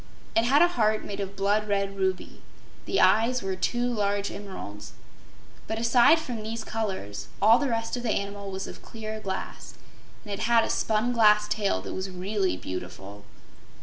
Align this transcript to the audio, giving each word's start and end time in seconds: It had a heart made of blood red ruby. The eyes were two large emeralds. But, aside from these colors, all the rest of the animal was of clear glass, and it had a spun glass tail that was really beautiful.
It 0.35 0.45
had 0.45 0.63
a 0.63 0.67
heart 0.67 1.05
made 1.05 1.19
of 1.19 1.35
blood 1.35 1.67
red 1.67 1.95
ruby. 1.95 2.41
The 2.85 2.99
eyes 2.99 3.43
were 3.43 3.55
two 3.55 3.85
large 3.85 4.31
emeralds. 4.31 4.93
But, 5.67 5.77
aside 5.77 6.17
from 6.17 6.41
these 6.41 6.63
colors, 6.63 7.27
all 7.39 7.59
the 7.59 7.69
rest 7.69 7.95
of 7.97 8.01
the 8.01 8.09
animal 8.09 8.49
was 8.49 8.65
of 8.65 8.81
clear 8.81 9.19
glass, 9.19 9.75
and 10.23 10.33
it 10.33 10.39
had 10.45 10.63
a 10.63 10.71
spun 10.71 11.13
glass 11.13 11.47
tail 11.47 11.83
that 11.83 11.93
was 11.93 12.09
really 12.09 12.57
beautiful. 12.57 13.25